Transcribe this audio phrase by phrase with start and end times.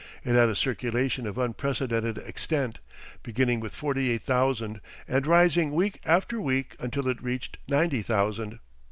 [0.25, 2.79] It had a circulation of unprecedented extent,
[3.21, 8.57] beginning with forty eight thousand, and rising week after week until it reached ninety thousand.